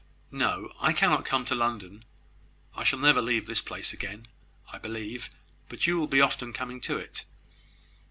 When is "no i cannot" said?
0.31-1.25